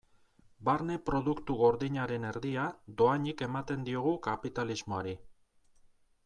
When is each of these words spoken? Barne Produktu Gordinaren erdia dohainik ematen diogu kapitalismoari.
Barne 0.69 0.95
Produktu 1.09 1.57
Gordinaren 1.59 2.25
erdia 2.29 2.63
dohainik 3.03 3.45
ematen 3.49 3.85
diogu 3.91 4.15
kapitalismoari. 4.31 5.15